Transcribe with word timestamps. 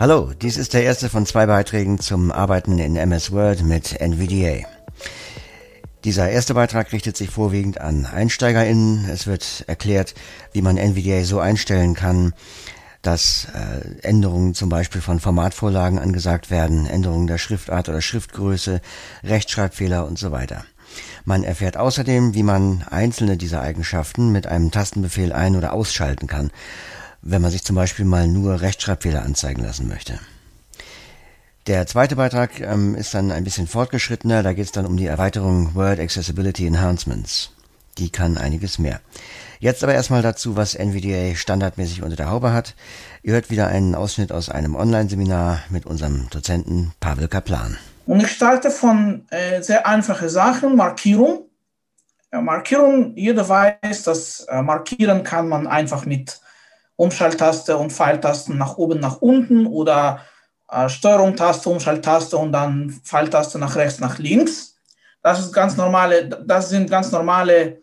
Hallo, 0.00 0.32
dies 0.32 0.56
ist 0.56 0.72
der 0.72 0.82
erste 0.82 1.10
von 1.10 1.26
zwei 1.26 1.44
Beiträgen 1.44 1.98
zum 2.00 2.32
Arbeiten 2.32 2.78
in 2.78 2.96
MS 2.96 3.32
Word 3.32 3.62
mit 3.62 4.00
NVDA. 4.00 4.66
Dieser 6.04 6.30
erste 6.30 6.54
Beitrag 6.54 6.90
richtet 6.94 7.18
sich 7.18 7.28
vorwiegend 7.28 7.82
an 7.82 8.06
EinsteigerInnen. 8.06 9.10
Es 9.10 9.26
wird 9.26 9.64
erklärt, 9.66 10.14
wie 10.54 10.62
man 10.62 10.78
NVDA 10.78 11.24
so 11.24 11.38
einstellen 11.38 11.92
kann, 11.92 12.32
dass 13.02 13.48
äh, 13.52 14.00
Änderungen 14.00 14.54
zum 14.54 14.70
Beispiel 14.70 15.02
von 15.02 15.20
Formatvorlagen 15.20 15.98
angesagt 15.98 16.50
werden, 16.50 16.86
Änderungen 16.86 17.26
der 17.26 17.36
Schriftart 17.36 17.90
oder 17.90 18.00
Schriftgröße, 18.00 18.80
Rechtschreibfehler 19.22 20.06
und 20.06 20.18
so 20.18 20.32
weiter. 20.32 20.64
Man 21.26 21.44
erfährt 21.44 21.76
außerdem, 21.76 22.32
wie 22.32 22.42
man 22.42 22.86
einzelne 22.90 23.36
dieser 23.36 23.60
Eigenschaften 23.60 24.32
mit 24.32 24.46
einem 24.46 24.70
Tastenbefehl 24.70 25.34
ein- 25.34 25.56
oder 25.56 25.74
ausschalten 25.74 26.26
kann, 26.26 26.50
wenn 27.22 27.42
man 27.42 27.50
sich 27.50 27.64
zum 27.64 27.76
Beispiel 27.76 28.04
mal 28.04 28.28
nur 28.28 28.60
Rechtschreibfehler 28.60 29.22
anzeigen 29.22 29.62
lassen 29.62 29.88
möchte. 29.88 30.18
Der 31.66 31.86
zweite 31.86 32.16
Beitrag 32.16 32.60
ähm, 32.60 32.94
ist 32.94 33.12
dann 33.14 33.30
ein 33.30 33.44
bisschen 33.44 33.66
fortgeschrittener, 33.66 34.42
da 34.42 34.54
geht 34.54 34.64
es 34.64 34.72
dann 34.72 34.86
um 34.86 34.96
die 34.96 35.06
Erweiterung 35.06 35.74
Word 35.74 36.00
Accessibility 36.00 36.66
Enhancements. 36.66 37.52
Die 37.98 38.10
kann 38.10 38.38
einiges 38.38 38.78
mehr. 38.78 39.00
Jetzt 39.58 39.84
aber 39.84 39.92
erstmal 39.92 40.22
dazu, 40.22 40.56
was 40.56 40.74
NVDA 40.74 41.34
standardmäßig 41.36 42.02
unter 42.02 42.16
der 42.16 42.30
Haube 42.30 42.54
hat. 42.54 42.74
Ihr 43.22 43.34
hört 43.34 43.50
wieder 43.50 43.68
einen 43.68 43.94
Ausschnitt 43.94 44.32
aus 44.32 44.48
einem 44.48 44.74
Online-Seminar 44.74 45.60
mit 45.68 45.84
unserem 45.84 46.30
Dozenten 46.30 46.92
Pavel 46.98 47.28
Kaplan. 47.28 47.76
Und 48.06 48.22
ich 48.22 48.32
starte 48.32 48.70
von 48.70 49.26
äh, 49.30 49.62
sehr 49.62 49.86
einfachen 49.86 50.30
Sachen, 50.30 50.76
Markierung. 50.76 51.44
Markierung, 52.32 53.16
jeder 53.16 53.48
weiß, 53.48 54.04
dass 54.04 54.40
äh, 54.48 54.62
markieren 54.62 55.24
kann 55.24 55.48
man 55.48 55.66
einfach 55.66 56.06
mit 56.06 56.40
Umschalttaste 57.00 57.78
und 57.78 57.94
Pfeiltasten 57.94 58.58
nach 58.58 58.76
oben, 58.76 59.00
nach 59.00 59.22
unten 59.22 59.66
oder 59.66 60.20
äh, 60.70 60.86
Steuerung-Taste, 60.90 61.70
Umschalttaste 61.70 62.36
und 62.36 62.52
dann 62.52 62.90
Pfeiltaste 62.90 63.58
nach 63.58 63.74
rechts, 63.76 64.00
nach 64.00 64.18
links. 64.18 64.76
Das, 65.22 65.40
ist 65.40 65.50
ganz 65.54 65.78
normale, 65.78 66.28
das 66.28 66.68
sind 66.68 66.90
ganz 66.90 67.10
normale 67.10 67.80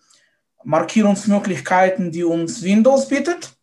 Markierungsmöglichkeiten, 0.63 2.11
die 2.11 2.23
uns 2.23 2.61
Windows 2.61 3.07
bietet. 3.07 3.53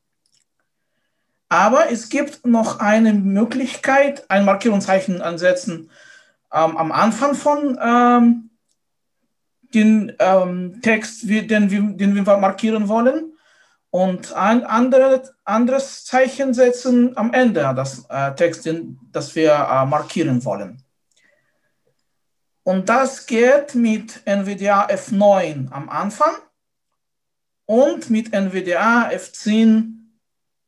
Aber 1.49 1.93
es 1.93 2.09
gibt 2.09 2.45
noch 2.45 2.81
eine 2.81 3.13
Möglichkeit, 3.13 4.29
ein 4.29 4.45
Markierungszeichen 4.45 5.23
ansetzen 5.23 5.89
ähm, 6.53 6.77
am 6.77 6.91
Anfang 6.91 7.37
von 7.37 7.79
ähm, 7.81 8.51
den 9.73 10.17
ähm, 10.19 10.81
Text, 10.83 11.23
den, 11.23 11.49
den 11.49 12.15
wir 12.15 12.37
markieren 12.39 12.89
wollen 12.89 13.34
und 13.95 14.33
ein 14.33 14.64
andere, 14.64 15.23
anderes 15.45 16.05
Zeichen 16.05 16.53
setzen 16.53 17.17
am 17.17 17.33
Ende 17.33 17.73
des 17.77 18.05
äh, 18.09 18.34
Textes, 18.34 18.81
das 19.12 19.36
wir 19.36 19.53
äh, 19.53 19.86
markieren 19.86 20.45
wollen. 20.45 20.83
Und 22.64 22.89
das 22.89 23.25
geht 23.25 23.77
mit 23.77 24.27
NVDA 24.27 24.89
F9 24.89 25.70
am 25.70 25.89
Anfang 25.89 26.34
und 27.67 28.11
mit 28.11 28.33
NVDA 28.33 29.11
F10 29.11 29.92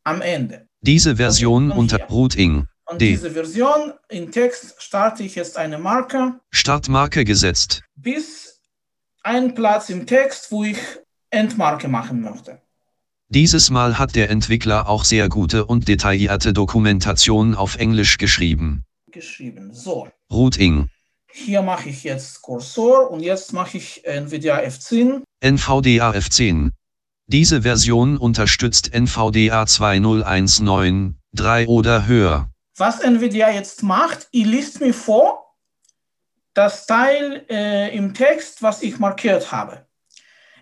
am 0.04 0.22
Ende. 0.22 0.68
Diese 0.82 1.16
Version 1.16 1.72
unter 1.72 1.98
Routing. 2.08 2.68
Und 2.84 3.00
D. 3.00 3.08
diese 3.08 3.32
Version 3.32 3.92
in 4.08 4.30
Text 4.30 4.80
starte 4.80 5.24
ich 5.24 5.34
jetzt 5.34 5.56
eine 5.56 5.78
Marke. 5.78 6.38
Startmarke 6.52 7.24
gesetzt. 7.24 7.82
Bis 7.96 8.60
ein 9.24 9.56
Platz 9.56 9.90
im 9.90 10.06
Text, 10.06 10.52
wo 10.52 10.62
ich 10.62 10.78
Endmarke 11.30 11.88
machen 11.88 12.20
möchte. 12.20 12.62
Dieses 13.28 13.70
Mal 13.70 13.98
hat 13.98 14.14
der 14.14 14.30
Entwickler 14.30 14.88
auch 14.88 15.02
sehr 15.04 15.28
gute 15.28 15.66
und 15.66 15.88
detaillierte 15.88 16.52
Dokumentation 16.52 17.56
auf 17.56 17.74
Englisch 17.76 18.18
geschrieben. 18.18 18.84
Geschrieben, 19.10 19.74
so. 19.74 20.06
Routing. 20.30 20.88
Hier 21.32 21.62
mache 21.62 21.88
ich 21.88 22.04
jetzt 22.04 22.42
Cursor 22.42 23.10
und 23.10 23.18
jetzt 23.20 23.52
mache 23.52 23.78
ich 23.78 24.06
NVDA 24.06 24.60
F10. 24.60 25.24
NVDA 25.40 26.12
F10. 26.12 26.70
Diese 27.26 27.62
Version 27.62 28.16
unterstützt 28.16 28.94
NVDA 28.94 29.64
2019.3 29.64 31.66
oder 31.66 32.06
höher. 32.06 32.48
Was 32.76 33.00
NVIDIA 33.00 33.50
jetzt 33.50 33.82
macht, 33.82 34.28
ihr 34.30 34.46
liest 34.46 34.80
mir 34.80 34.94
vor, 34.94 35.56
das 36.54 36.86
Teil 36.86 37.44
äh, 37.50 37.92
im 37.96 38.14
Text, 38.14 38.62
was 38.62 38.82
ich 38.82 39.00
markiert 39.00 39.50
habe. 39.50 39.85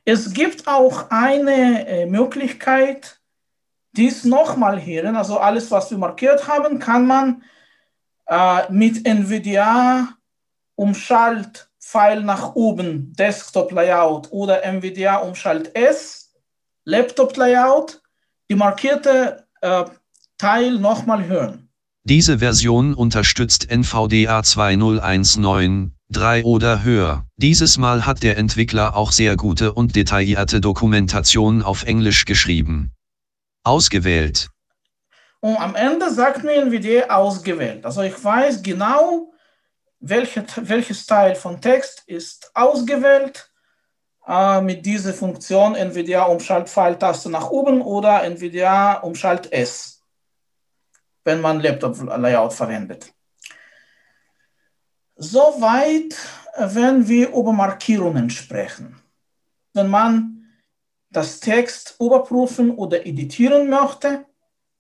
Es 0.05 0.33
gibt 0.33 0.67
auch 0.67 1.11
eine 1.11 1.87
äh, 1.89 2.07
Möglichkeit, 2.07 3.21
dies 3.93 4.25
nochmal 4.25 4.85
hören. 4.85 5.17
Also 5.17 5.39
alles, 5.39 5.71
was 5.71 5.91
wir 5.91 5.99
markiert 5.99 6.47
haben, 6.47 6.79
kann 6.79 7.07
man 7.07 7.43
äh, 8.27 8.71
mit 8.71 9.07
NVIDIA 9.07 10.09
Umschalt 10.77 11.71
Pfeil 11.81 12.23
nach 12.23 12.55
oben, 12.55 13.13
Desktop 13.15 13.71
Layout 13.71 14.33
oder 14.33 14.65
NVIDIA 14.65 15.19
Umschalt 15.19 15.77
S, 15.77 16.33
Laptop 16.85 17.37
Layout, 17.37 18.03
die 18.51 18.55
markierte 18.57 19.47
äh, 19.61 19.85
Teil 20.39 20.79
nochmal 20.79 21.27
hören. 21.27 21.69
Diese 22.03 22.39
Version 22.41 22.95
unterstützt 22.95 23.71
NVDA 23.71 24.43
2019.3 26.13 26.45
oder 26.45 26.83
höher. 26.83 27.25
Dieses 27.37 27.79
Mal 27.79 28.07
hat 28.07 28.23
der 28.23 28.37
Entwickler 28.37 28.97
auch 28.97 29.13
sehr 29.13 29.37
gute 29.37 29.73
und 29.73 29.97
detaillierte 29.97 30.61
Dokumentation 30.61 31.63
auf 31.63 31.85
Englisch 31.85 32.25
geschrieben. 32.25 32.93
Ausgewählt. 33.65 34.49
Und 35.41 35.57
am 35.57 35.75
Ende 35.75 36.11
sagt 36.11 36.45
mir 36.45 36.63
NVDA 36.63 37.15
ausgewählt. 37.15 37.85
Also 37.85 38.03
ich 38.03 38.23
weiß 38.23 38.63
genau, 38.63 39.33
welche, 40.01 40.45
welches 40.57 41.07
Teil 41.07 41.35
von 41.35 41.61
Text 41.61 42.03
ist 42.07 42.51
ausgewählt 42.55 43.51
äh, 44.27 44.61
mit 44.61 44.85
dieser 44.87 45.13
Funktion 45.13 45.75
NVDA 45.75 46.25
Umschalt 46.25 46.69
Pfeiltaste 46.69 47.31
nach 47.31 47.51
oben 47.51 47.83
oder 47.83 48.23
NVDA 48.25 48.95
Umschalt 48.95 49.53
S 49.53 49.95
wenn 51.25 51.41
man 51.41 51.61
Laptop-Layout 51.61 52.53
verwendet. 52.53 53.14
Soweit, 55.25 56.15
wenn 56.59 57.09
wir 57.09 57.31
über 57.31 57.53
Markierungen 57.53 58.29
sprechen. 58.29 58.97
Wenn 59.73 59.89
man 59.89 60.45
das 61.11 61.41
Text 61.41 61.97
überprüfen 61.99 62.71
oder 62.71 63.07
editieren 63.07 63.71
möchte, 63.71 64.27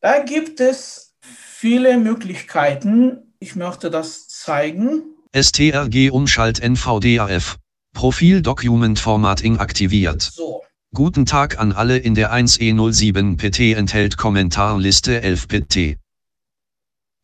da 0.00 0.18
gibt 0.22 0.60
es 0.60 1.14
viele 1.22 1.96
Möglichkeiten. 1.96 3.34
Ich 3.38 3.56
möchte 3.56 3.90
das 3.90 4.28
zeigen. 4.28 5.02
STRG 5.34 6.10
Umschalt 6.10 6.60
NVDAF. 6.60 7.56
Profil 7.94 8.42
Document 8.42 8.98
Formatting 8.98 9.58
aktiviert. 9.58 10.20
So. 10.20 10.62
Guten 10.92 11.24
Tag 11.24 11.58
an 11.58 11.72
alle 11.72 11.96
in 11.96 12.14
der 12.14 12.32
1E07 12.32 13.36
PT 13.38 13.76
enthält 13.78 14.16
Kommentarliste 14.16 15.22
11 15.22 15.48
PT. 15.48 16.03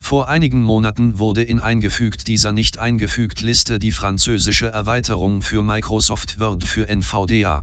Vor 0.02 0.28
einigen 0.28 0.62
Monaten 0.62 1.18
wurde 1.18 1.42
in 1.42 1.60
eingefügt 1.60 2.26
dieser 2.26 2.52
nicht 2.52 2.78
eingefügt 2.78 3.42
Liste 3.42 3.78
die 3.78 3.92
französische 3.92 4.68
Erweiterung 4.68 5.42
für 5.42 5.62
Microsoft 5.62 6.40
Word 6.40 6.64
für 6.64 6.88
NVDA. 6.88 7.62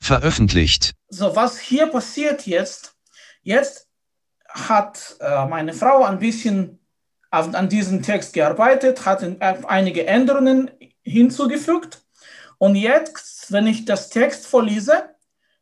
Veröffentlicht. 0.00 0.94
So, 1.08 1.36
was 1.36 1.60
hier 1.60 1.86
passiert 1.86 2.46
jetzt? 2.46 2.96
Jetzt 3.42 3.86
hat 4.48 5.16
äh, 5.20 5.46
meine 5.46 5.72
Frau 5.72 6.04
ein 6.04 6.18
bisschen 6.18 6.80
auf, 7.30 7.54
an 7.54 7.68
diesem 7.68 8.02
Text 8.02 8.32
gearbeitet, 8.32 9.06
hat 9.06 9.22
in, 9.22 9.40
äh, 9.40 9.58
einige 9.66 10.06
Änderungen 10.06 10.70
hinzugefügt. 11.02 12.02
Und 12.58 12.74
jetzt, 12.74 13.52
wenn 13.52 13.66
ich 13.66 13.84
das 13.84 14.10
Text 14.10 14.46
vorlese, 14.46 15.10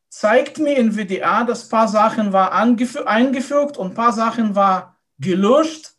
zeigt 0.09 0.59
mir 0.59 0.77
in 0.77 0.97
WDA, 0.97 1.45
dass 1.45 1.65
ein 1.65 1.71
paar 1.71 1.89
Sachen 1.89 2.33
war 2.33 2.53
eingefügt 2.53 3.77
und 3.77 3.93
ein 3.93 3.95
paar 3.95 4.13
Sachen 4.13 4.55
war 4.55 5.00
gelöscht. 5.21 5.93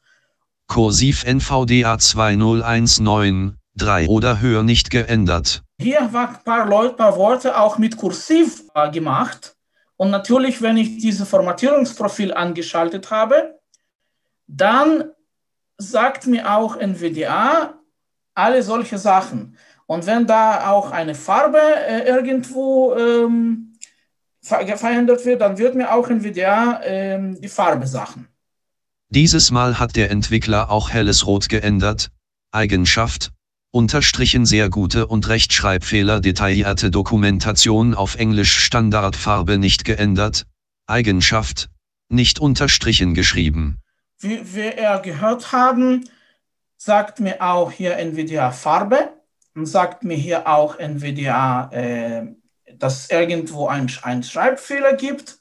Kursiv 0.68 1.24
NVDA 1.24 1.98
20193 1.98 4.10
oder 4.10 4.42
höher 4.42 4.64
nicht 4.64 4.90
geändert. 4.90 5.64
Hier 5.80 6.12
waren 6.12 6.36
ein 6.36 6.44
paar, 6.44 6.68
Leute, 6.68 6.96
paar 6.96 7.16
Worte 7.18 7.60
auch 7.60 7.78
mit 7.78 7.98
Kursiv 7.98 8.64
äh, 8.74 8.90
gemacht. 8.92 9.56
Und 9.98 10.12
natürlich, 10.12 10.62
wenn 10.62 10.78
ich 10.78 10.98
dieses 10.98 11.28
Formatierungsprofil 11.28 12.34
angeschaltet 12.34 13.12
habe, 13.12 13.60
dann 14.48 15.12
sagt 15.78 16.28
mir 16.28 16.56
auch 16.56 16.76
NVDA 16.76 17.76
alle 18.34 18.64
solche 18.64 18.98
Sachen. 18.98 19.58
Und 19.86 20.06
wenn 20.06 20.26
da 20.26 20.72
auch 20.72 20.92
eine 20.92 21.16
Farbe 21.16 21.60
äh, 21.60 22.08
irgendwo 22.08 22.96
ähm, 22.96 23.74
verändert 24.42 25.26
wird, 25.26 25.42
dann 25.42 25.58
wird 25.58 25.76
mir 25.76 25.94
auch 25.94 26.10
NVDA 26.10 26.82
ähm, 26.84 27.40
die 27.40 27.50
Farbe 27.50 27.86
sagen. 27.86 28.31
Dieses 29.14 29.52
Mal 29.52 29.78
hat 29.78 29.98
der 29.98 30.10
Entwickler 30.10 30.72
auch 30.72 30.90
helles 30.90 31.28
Rot 31.28 31.50
geändert. 31.50 32.12
Eigenschaft. 32.54 33.34
Unterstrichen 33.70 34.46
sehr 34.46 34.70
gute 34.70 35.06
und 35.06 35.28
Rechtschreibfehler 35.28 36.22
detaillierte 36.22 36.92
Dokumentation 36.92 37.94
auf 37.94 38.16
Englisch 38.16 38.58
Standardfarbe 38.58 39.58
nicht 39.58 39.84
geändert. 39.84 40.46
Eigenschaft. 40.88 41.70
Nicht 42.08 42.40
unterstrichen 42.40 43.14
geschrieben. 43.14 43.82
wie 44.20 44.56
wir 44.56 44.78
er 44.78 45.00
gehört 45.00 45.52
haben, 45.52 46.08
sagt 46.78 47.20
mir 47.20 47.42
auch 47.42 47.70
hier 47.70 47.98
NVDA 47.98 48.52
Farbe 48.52 49.10
und 49.56 49.66
sagt 49.66 50.06
mir 50.06 50.16
hier 50.16 50.48
auch 50.48 50.80
NVDA, 50.80 51.70
äh, 51.74 52.28
dass 52.78 53.10
irgendwo 53.10 53.68
einen 53.68 53.90
Schreibfehler 53.90 54.94
gibt 54.94 55.38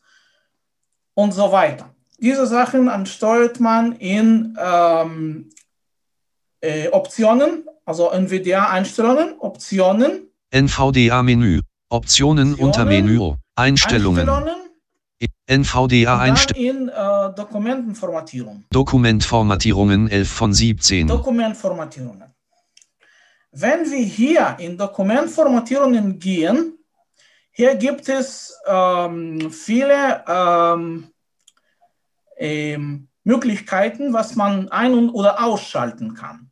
und 1.15 1.31
so 1.31 1.53
weiter. 1.53 1.95
Diese 2.21 2.47
Sachen 2.47 2.89
ansteuert 2.89 3.61
man 3.61 3.93
in 3.93 4.57
ähm, 4.61 5.51
äh, 6.61 6.89
Optionen, 6.89 7.65
also 7.85 8.11
NVDA-Einstellungen, 8.11 9.39
Optionen. 9.39 10.29
NVDA-Menü, 10.51 11.61
Optionen, 11.89 12.53
Optionen 12.53 12.55
unter 12.55 12.85
Menü, 12.85 13.33
Einstellungen. 13.57 14.29
Einstellungen 14.29 14.61
NVDA-Einstellungen. 15.51 16.89
in 16.89 16.89
äh, 16.89 17.35
Dokumentenformatierung. 17.35 18.65
Dokumentformatierungen 18.71 20.09
11 20.09 20.31
von 20.31 20.53
17. 20.53 21.07
Dokumentformatierungen. 21.09 22.35
Wenn 23.53 23.91
wir 23.91 24.05
hier 24.05 24.57
in 24.61 24.79
Dokumentformatierungen 24.79 26.19
gehen, 26.19 26.79
hier 27.51 27.75
gibt 27.75 28.09
es 28.09 28.57
ähm, 28.67 29.51
viele 29.51 30.25
ähm, 30.27 31.09
ähm, 32.41 33.09
Möglichkeiten, 33.23 34.13
was 34.13 34.35
man 34.35 34.69
ein- 34.71 35.11
oder 35.11 35.45
ausschalten 35.45 36.15
kann. 36.15 36.51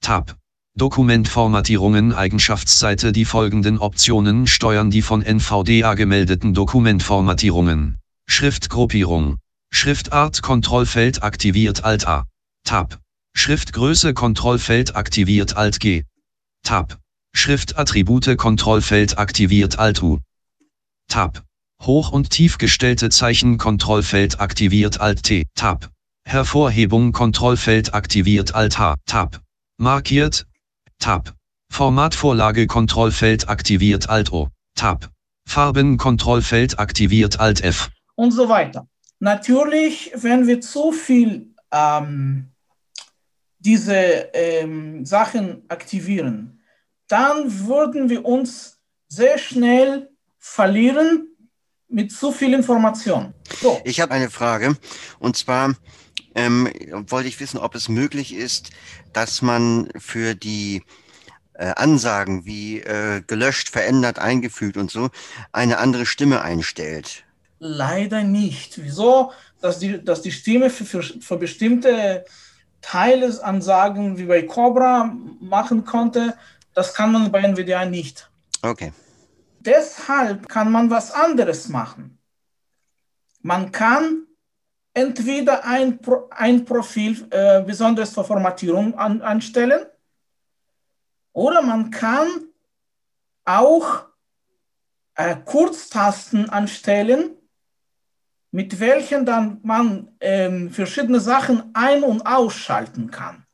Tab. 0.00 0.36
Dokumentformatierungen 0.74 2.14
Eigenschaftsseite 2.14 3.12
Die 3.12 3.24
folgenden 3.24 3.78
Optionen 3.78 4.46
steuern 4.46 4.90
die 4.90 5.02
von 5.02 5.22
NVDA 5.22 5.94
gemeldeten 5.94 6.54
Dokumentformatierungen. 6.54 7.98
Schriftgruppierung. 8.26 9.38
Schriftart 9.70 10.42
Kontrollfeld 10.42 11.22
aktiviert 11.22 11.84
Alt 11.84 12.06
A. 12.06 12.26
Tab. 12.64 13.00
Schriftgröße 13.34 14.14
Kontrollfeld 14.14 14.96
aktiviert 14.96 15.56
Alt 15.56 15.80
G. 15.80 16.04
Tab. 16.62 16.98
Schriftattribute 17.34 18.36
Kontrollfeld 18.36 19.18
aktiviert 19.18 19.78
Alt 19.78 20.02
U. 20.02 20.18
Tab. 21.08 21.44
Hoch- 21.84 22.12
und 22.12 22.30
tief 22.30 22.58
gestellte 22.58 23.10
Zeichen 23.10 23.58
Kontrollfeld 23.58 24.40
aktiviert 24.40 25.00
Alt 25.00 25.24
T. 25.24 25.46
Tab. 25.56 25.90
Hervorhebung 26.24 27.10
Kontrollfeld 27.10 27.92
aktiviert 27.92 28.54
Alt 28.54 28.78
H. 28.78 28.94
Tab. 29.06 29.40
Markiert. 29.78 30.46
Tab. 31.00 31.34
Formatvorlage 31.72 32.68
Kontrollfeld 32.68 33.48
aktiviert 33.48 34.08
Alt 34.08 34.32
O. 34.32 34.48
Tab. 34.76 35.10
Farben 35.44 35.96
Kontrollfeld 35.96 36.78
aktiviert 36.78 37.40
Alt 37.40 37.64
F. 37.64 37.90
Und 38.14 38.30
so 38.30 38.48
weiter. 38.48 38.86
Natürlich, 39.18 40.12
wenn 40.14 40.46
wir 40.46 40.60
zu 40.60 40.92
viel 40.92 41.52
ähm, 41.72 42.52
diese 43.58 43.94
ähm, 44.34 45.04
Sachen 45.04 45.64
aktivieren, 45.68 46.60
dann 47.08 47.66
würden 47.66 48.08
wir 48.08 48.24
uns 48.24 48.78
sehr 49.08 49.38
schnell 49.38 50.10
verlieren 50.38 51.31
mit 51.92 52.12
zu 52.12 52.32
viel 52.32 52.54
Information. 52.54 53.34
So. 53.60 53.80
Ich 53.84 54.00
habe 54.00 54.12
eine 54.12 54.30
Frage 54.30 54.76
und 55.18 55.36
zwar 55.36 55.74
ähm, 56.34 56.68
wollte 57.08 57.28
ich 57.28 57.38
wissen, 57.40 57.58
ob 57.58 57.74
es 57.74 57.88
möglich 57.88 58.34
ist, 58.34 58.70
dass 59.12 59.42
man 59.42 59.88
für 59.98 60.34
die 60.34 60.82
äh, 61.54 61.72
Ansagen 61.76 62.46
wie 62.46 62.80
äh, 62.80 63.22
gelöscht, 63.26 63.68
verändert, 63.68 64.18
eingefügt 64.18 64.76
und 64.76 64.90
so 64.90 65.10
eine 65.52 65.78
andere 65.78 66.06
Stimme 66.06 66.42
einstellt. 66.42 67.24
Leider 67.58 68.22
nicht. 68.24 68.82
Wieso? 68.82 69.32
Dass 69.60 69.78
die, 69.78 70.02
dass 70.02 70.22
die 70.22 70.32
Stimme 70.32 70.70
für, 70.70 70.84
für, 70.84 71.02
für 71.02 71.36
bestimmte 71.36 72.24
Teile 72.80 73.32
Ansagen 73.44 74.18
wie 74.18 74.24
bei 74.24 74.42
Cobra 74.42 75.14
machen 75.40 75.84
konnte, 75.84 76.34
das 76.74 76.94
kann 76.94 77.12
man 77.12 77.30
bei 77.30 77.40
NVDA 77.40 77.84
nicht. 77.84 78.28
Okay. 78.62 78.92
Deshalb 79.64 80.48
kann 80.48 80.72
man 80.72 80.90
was 80.90 81.12
anderes 81.12 81.68
machen. 81.68 82.18
Man 83.42 83.70
kann 83.70 84.26
entweder 84.92 85.64
ein, 85.64 86.00
Pro, 86.00 86.28
ein 86.30 86.64
Profil 86.64 87.26
äh, 87.30 87.62
besonders 87.62 88.12
für 88.12 88.24
Formatierung 88.24 88.98
an, 88.98 89.22
anstellen 89.22 89.86
oder 91.32 91.62
man 91.62 91.90
kann 91.90 92.28
auch 93.44 94.06
äh, 95.14 95.36
Kurztasten 95.44 96.50
anstellen, 96.50 97.36
mit 98.50 98.80
welchen 98.80 99.24
dann 99.24 99.60
man 99.62 100.14
ähm, 100.20 100.70
verschiedene 100.70 101.20
Sachen 101.20 101.70
ein- 101.72 102.02
und 102.02 102.22
ausschalten 102.22 103.10
kann. 103.10 103.46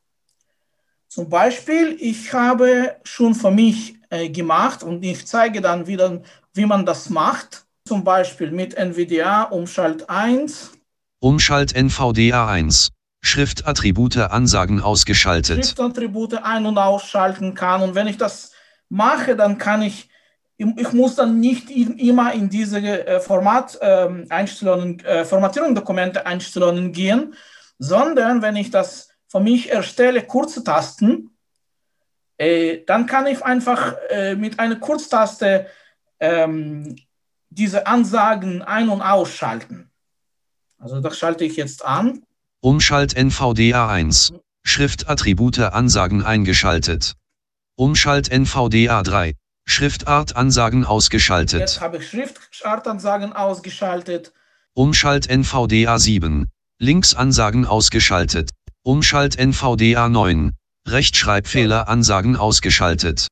Zum 1.06 1.28
Beispiel, 1.28 1.96
ich 2.00 2.32
habe 2.32 2.96
schon 3.04 3.34
für 3.34 3.50
mich 3.50 3.97
äh, 4.10 4.28
gemacht 4.28 4.82
und 4.82 5.04
ich 5.04 5.26
zeige 5.26 5.60
dann 5.60 5.86
wieder, 5.86 6.22
wie 6.54 6.66
man 6.66 6.86
das 6.86 7.10
macht. 7.10 7.64
Zum 7.86 8.04
Beispiel 8.04 8.50
mit 8.50 8.74
NVDA 8.74 9.44
Umschalt 9.44 10.08
1. 10.10 10.72
Umschalt 11.20 11.74
NVDA 11.74 12.48
1. 12.48 12.90
Schriftattribute 13.22 14.18
Ansagen 14.18 14.80
ausgeschaltet. 14.80 15.56
Schriftattribute 15.56 16.42
ein- 16.42 16.66
und 16.66 16.78
ausschalten 16.78 17.54
kann. 17.54 17.82
Und 17.82 17.94
wenn 17.94 18.06
ich 18.06 18.16
das 18.16 18.52
mache, 18.88 19.36
dann 19.36 19.58
kann 19.58 19.82
ich, 19.82 20.08
ich 20.56 20.92
muss 20.92 21.16
dann 21.16 21.40
nicht 21.40 21.70
immer 21.70 22.32
in 22.32 22.48
diese 22.48 22.78
äh, 22.78 23.20
Format-Einstellungen, 23.20 25.00
äh, 25.00 25.24
Formatierung 25.24 25.74
Dokumente 25.74 26.26
Einstellungen 26.26 26.92
gehen, 26.92 27.34
sondern 27.78 28.42
wenn 28.42 28.56
ich 28.56 28.70
das 28.70 29.10
für 29.28 29.40
mich 29.40 29.70
erstelle 29.70 30.22
kurze 30.22 30.64
Tasten, 30.64 31.30
äh, 32.38 32.84
dann 32.86 33.06
kann 33.06 33.26
ich 33.26 33.44
einfach 33.44 33.94
äh, 34.10 34.34
mit 34.36 34.58
einer 34.58 34.76
Kurztaste 34.76 35.66
ähm, 36.20 36.96
diese 37.50 37.86
Ansagen 37.86 38.62
ein- 38.62 38.88
und 38.88 39.02
ausschalten. 39.02 39.90
Also 40.78 41.00
das 41.00 41.18
schalte 41.18 41.44
ich 41.44 41.56
jetzt 41.56 41.84
an. 41.84 42.22
Umschalt 42.60 43.16
NVDA 43.16 43.88
1. 43.88 44.32
Schriftattribute 44.64 45.58
Ansagen 45.58 46.24
eingeschaltet. 46.24 47.14
Umschalt 47.76 48.30
NVDA 48.30 49.02
3. 49.02 49.34
Schriftart 49.66 50.36
Ansagen 50.36 50.84
ausgeschaltet. 50.84 51.60
Jetzt 51.60 51.80
habe 51.80 51.98
ich 51.98 52.08
Schriftartansagen 52.08 53.32
ausgeschaltet. 53.32 54.32
Umschalt 54.74 55.28
NVDA 55.28 55.98
7. 55.98 56.46
Linksansagen 56.78 57.66
ausgeschaltet. 57.66 58.50
Umschalt 58.82 59.36
NVDA 59.38 60.08
9. 60.08 60.57
Rechtschreibfehler 60.90 61.88
Ansagen 61.88 62.36
ausgeschaltet. 62.36 63.28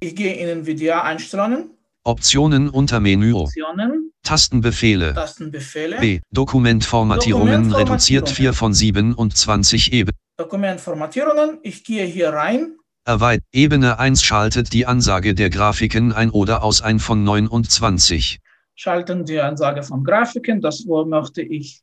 Ich 0.00 0.14
gehe 0.14 0.34
in 0.34 0.48
NVDA-Einstellungen. 0.60 1.70
Optionen 2.04 2.68
unter 2.68 3.00
Menü. 3.00 3.32
Optionen. 3.32 4.12
Tastenbefehle. 4.22 5.14
Tastenbefehle. 5.14 5.98
B. 5.98 6.20
Dokumentformatierungen 6.32 7.72
reduziert 7.72 8.28
4 8.28 8.52
von 8.52 8.74
27 8.74 9.92
Ebene. 9.92 10.16
Dokumentformatierungen. 10.36 11.58
Ich 11.62 11.84
gehe 11.84 12.04
hier 12.04 12.30
rein. 12.30 12.76
Erweit 13.04 13.42
Ebene 13.52 13.98
1 13.98 14.22
schaltet 14.22 14.72
die 14.72 14.84
Ansage 14.84 15.34
der 15.34 15.48
Grafiken 15.48 16.12
ein 16.12 16.30
oder 16.30 16.62
aus 16.62 16.82
ein 16.82 16.98
von 16.98 17.24
29. 17.24 18.40
Schalten 18.74 19.24
die 19.24 19.40
Ansage 19.40 19.82
von 19.82 20.04
Grafiken. 20.04 20.60
Das 20.60 20.84
möchte 20.84 21.42
ich 21.42 21.82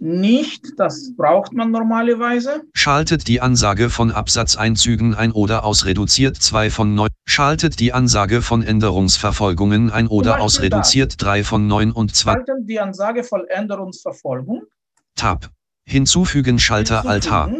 nicht, 0.00 0.78
das 0.78 1.14
braucht 1.16 1.52
man 1.52 1.70
normalerweise. 1.70 2.62
Schaltet 2.72 3.28
die 3.28 3.40
Ansage 3.40 3.90
von 3.90 4.10
Absatzeinzügen 4.10 5.14
ein 5.14 5.30
oder 5.32 5.64
aus 5.64 5.84
reduziert 5.84 6.36
2 6.36 6.70
von 6.70 6.94
9. 6.94 7.10
Schaltet 7.26 7.80
die 7.80 7.92
Ansage 7.92 8.40
von 8.40 8.62
Änderungsverfolgungen 8.62 9.90
ein 9.90 10.06
oder 10.06 10.40
aus 10.40 10.60
reduziert 10.60 11.16
3 11.18 11.44
von 11.44 11.66
9 11.66 11.92
und 11.92 12.16
2. 12.16 12.32
Schalten 12.32 12.66
die 12.66 12.80
Ansage 12.80 13.24
von 13.24 13.46
Änderungsverfolgung. 13.46 14.62
Tab. 15.16 15.50
Hinzufügen 15.84 16.58
Schalter 16.58 17.06
Alt 17.06 17.30
H. 17.30 17.50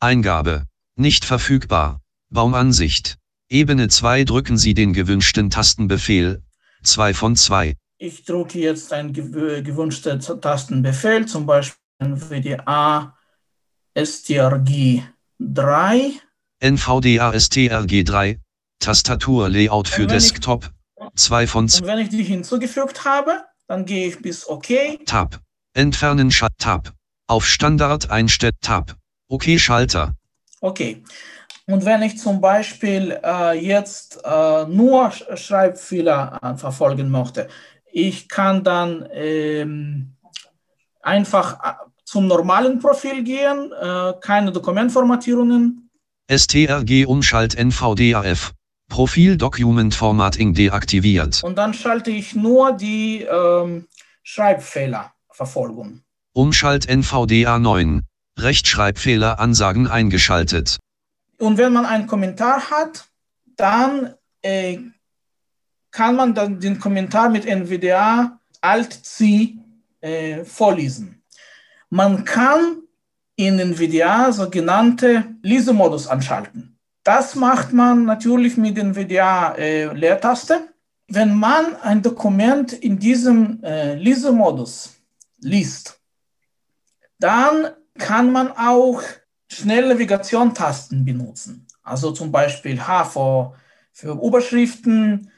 Eingabe. 0.00 0.64
Nicht 0.96 1.24
verfügbar. 1.24 2.00
Baumansicht. 2.28 3.16
Ebene 3.48 3.88
2 3.88 4.24
drücken 4.24 4.58
Sie 4.58 4.74
den 4.74 4.92
gewünschten 4.92 5.48
Tastenbefehl. 5.48 6.42
2 6.82 7.14
von 7.14 7.36
2. 7.36 7.74
Ich 7.98 8.24
drücke 8.24 8.58
jetzt 8.58 8.92
einen 8.92 9.12
gewünschten 9.14 10.20
Tastenbefehl, 10.20 11.24
zum 11.26 11.46
Beispiel 11.46 11.80
NVDA 11.98 13.16
strg 13.96 15.02
3. 15.38 16.10
NVDA 16.60 17.40
strg 17.40 18.04
3, 18.04 18.40
Tastaturlayout 18.80 19.88
für 19.88 20.06
Desktop, 20.06 20.70
2 21.14 21.46
von 21.46 21.68
2. 21.70 21.80
Und 21.80 21.86
wenn 21.86 21.98
ich 22.00 22.10
die 22.10 22.22
hinzugefügt 22.22 23.06
habe, 23.06 23.44
dann 23.66 23.86
gehe 23.86 24.08
ich 24.08 24.20
bis 24.20 24.46
OK. 24.46 24.68
Tab. 25.06 25.40
Entfernen 25.72 26.30
Schalter. 26.30 26.54
Tab. 26.58 26.92
Auf 27.28 27.46
Standard 27.46 28.10
einstellen. 28.10 28.52
Tab. 28.60 28.94
OK 29.28 29.58
Schalter. 29.58 30.14
Okay. 30.60 31.02
Und 31.66 31.84
wenn 31.84 32.02
ich 32.02 32.18
zum 32.18 32.40
Beispiel 32.40 33.18
äh, 33.24 33.58
jetzt 33.58 34.20
äh, 34.22 34.66
nur 34.66 35.10
Schreibfehler 35.10 36.38
äh, 36.42 36.56
verfolgen 36.56 37.10
möchte, 37.10 37.48
ich 37.96 38.28
kann 38.28 38.62
dann 38.62 39.08
ähm, 39.10 40.12
einfach 41.00 41.58
zum 42.04 42.26
normalen 42.26 42.78
Profil 42.78 43.24
gehen, 43.24 43.72
äh, 43.72 44.12
keine 44.20 44.52
Dokumentformatierungen. 44.52 45.88
strg 46.30 47.06
Umschalt 47.06 47.54
NVDAF. 47.54 48.52
Profil 48.90 49.38
Document 49.38 49.94
Formatting 49.94 50.52
deaktiviert. 50.52 51.42
Und 51.42 51.56
dann 51.56 51.72
schalte 51.72 52.10
ich 52.10 52.34
nur 52.34 52.72
die 52.72 53.22
ähm, 53.22 53.86
Schreibfehlerverfolgung. 54.22 56.02
Umschalt 56.34 56.86
NVDA 56.86 57.58
9. 57.58 58.02
Rechtschreibfehler 58.38 59.40
Ansagen 59.40 59.88
eingeschaltet. 59.88 60.76
Und 61.38 61.56
wenn 61.56 61.72
man 61.72 61.86
einen 61.86 62.06
Kommentar 62.06 62.70
hat, 62.70 63.06
dann 63.56 64.14
äh, 64.42 64.80
kann 65.96 66.14
man 66.14 66.34
dann 66.34 66.60
den 66.60 66.78
Kommentar 66.78 67.30
mit 67.30 67.46
NVDA 67.46 68.38
Alt-C 68.60 69.56
äh, 70.02 70.44
vorlesen. 70.44 71.22
Man 71.88 72.22
kann 72.22 72.82
in 73.34 73.58
NVDA 73.58 74.30
sogenannte 74.30 75.24
Lesemodus 75.40 76.06
anschalten. 76.06 76.78
Das 77.02 77.34
macht 77.34 77.72
man 77.72 78.04
natürlich 78.04 78.58
mit 78.58 78.76
NVDA 78.76 79.54
äh. 79.56 79.88
Wenn 81.08 81.34
man 81.34 81.76
ein 81.76 82.02
Dokument 82.02 82.74
in 82.74 82.98
diesem 82.98 83.62
äh, 83.62 83.94
Lesemodus 83.94 84.96
liest, 85.40 85.98
dann 87.18 87.68
kann 87.96 88.30
man 88.32 88.52
auch 88.52 89.00
schnelle 89.48 89.94
Navigation-Tasten 89.94 91.06
benutzen. 91.06 91.66
Also 91.82 92.10
zum 92.10 92.30
Beispiel 92.30 92.86
H 92.86 93.04
für, 93.04 93.54
für 93.92 94.12
Überschriften 94.12 95.30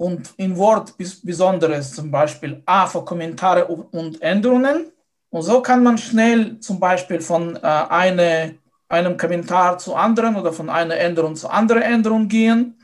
und 0.00 0.32
in 0.38 0.56
Word 0.56 0.96
bis, 0.96 1.20
besonderes 1.20 1.92
zum 1.92 2.10
Beispiel 2.10 2.62
A 2.64 2.86
für 2.86 3.04
Kommentare 3.04 3.66
und 3.66 4.22
Änderungen. 4.22 4.90
Und 5.28 5.42
so 5.42 5.60
kann 5.60 5.82
man 5.82 5.98
schnell 5.98 6.58
zum 6.58 6.80
Beispiel 6.80 7.20
von 7.20 7.56
äh, 7.56 7.60
eine, 7.60 8.54
einem 8.88 9.18
Kommentar 9.18 9.76
zu 9.76 9.94
anderen 9.94 10.36
oder 10.36 10.54
von 10.54 10.70
einer 10.70 10.96
Änderung 10.96 11.36
zu 11.36 11.50
anderen 11.50 11.82
Änderung 11.82 12.28
gehen. 12.28 12.80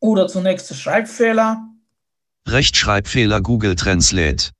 Oder 0.00 0.26
zunächst 0.26 0.74
Schreibfehler. 0.74 1.64
Rechtschreibfehler 2.48 3.40
Google 3.40 3.76
Translate. 3.76 4.50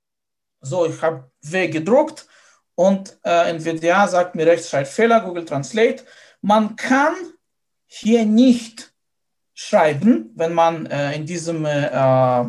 So, 0.61 0.85
ich 0.85 1.01
habe 1.01 1.29
W 1.41 1.67
gedruckt 1.67 2.27
und 2.75 3.17
äh, 3.25 3.51
NVDA 3.51 4.07
sagt 4.07 4.35
mir 4.35 4.47
Rechtschreibfehler, 4.47 5.19
Google 5.19 5.43
Translate. 5.43 6.05
Man 6.41 6.77
kann 6.77 7.13
hier 7.87 8.25
nicht 8.25 8.94
schreiben, 9.55 10.31
wenn 10.35 10.53
man 10.53 10.85
äh, 10.85 11.15
in 11.15 11.25
diesem 11.25 11.65
äh, 11.65 12.41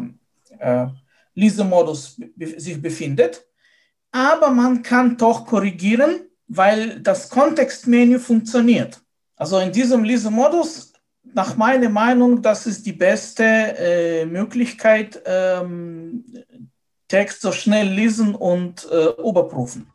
äh, 0.59 0.87
Lesemodus 1.35 2.17
be 2.37 2.61
sich 2.61 2.83
befindet, 2.83 3.47
aber 4.11 4.51
man 4.51 4.83
kann 4.83 5.17
doch 5.17 5.47
korrigieren, 5.47 6.29
weil 6.49 7.01
das 7.01 7.31
Kontextmenü 7.31 8.19
funktioniert. 8.19 9.01
Also 9.37 9.59
in 9.59 9.71
diesem 9.71 10.03
Lesemodus, 10.05 10.93
nach 11.23 11.57
meiner 11.57 11.91
Meinung, 11.91 12.43
das 12.43 12.67
ist 12.67 12.85
die 12.87 12.93
beste 12.93 13.45
äh, 13.45 14.25
Möglichkeit, 14.25 15.23
ähm, 15.27 16.25
Text 17.09 17.43
so 17.43 17.53
schnell 17.53 17.89
lesen 17.89 18.35
und 18.35 18.89
äh, 18.91 19.11
überprüfen. 19.23 19.93